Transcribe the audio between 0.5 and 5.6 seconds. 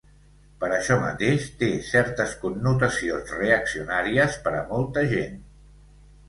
Per això mateix té certes connotacions reaccionàries per a molta gent.